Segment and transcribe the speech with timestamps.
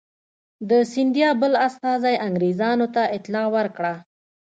[0.69, 3.93] د سیندیا بل استازي انګرېزانو ته اطلاع ورکړه.